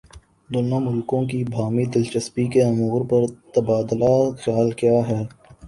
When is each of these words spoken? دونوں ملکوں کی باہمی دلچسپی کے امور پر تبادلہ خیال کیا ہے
دونوں 0.49 0.79
ملکوں 0.79 1.23
کی 1.29 1.43
باہمی 1.51 1.85
دلچسپی 1.93 2.45
کے 2.53 2.61
امور 2.63 3.01
پر 3.09 3.21
تبادلہ 3.53 4.13
خیال 4.41 4.71
کیا 4.79 4.99
ہے 5.07 5.23